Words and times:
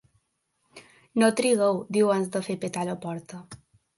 No 1.23 1.29
trigueu! 1.41 1.77
—diu 1.83 2.09
abans 2.13 2.33
de 2.37 2.43
fer 2.47 2.57
petar 2.65 2.89
la 2.91 2.99
porta. 3.07 3.45